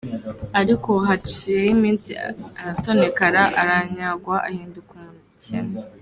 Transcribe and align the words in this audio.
Ariko 0.59 0.89
haciyeho 1.07 1.67
iminsi, 1.75 2.09
aratonekara 2.61 3.41
aranyagwa; 3.61 4.35
ahinduka 4.47 4.91
umukene. 4.97 5.73